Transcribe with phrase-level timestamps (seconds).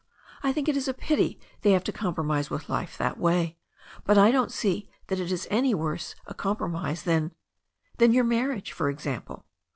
[0.41, 3.59] I think it is a pity they have to compromise with life that way.
[4.03, 7.35] But I don't see that it is any worse a com promise than—
[7.99, 9.45] ^than your marriage, for example."